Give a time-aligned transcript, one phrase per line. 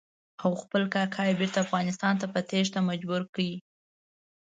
[0.43, 3.39] او خپل کاکا یې بېرته افغانستان ته په تېښته مجبور کړ.